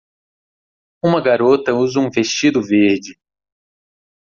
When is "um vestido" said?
1.99-2.59